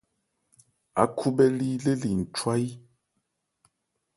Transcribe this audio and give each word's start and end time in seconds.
Ákhúbhɛ́lí 1.01 1.69
le 1.83 1.93
li 2.01 2.11
nchwayí. 2.21 2.69